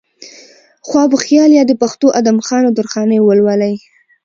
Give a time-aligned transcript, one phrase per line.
[0.87, 3.75] خواب وخيال يا د پښتو ادم خان و درخانۍ ولولئ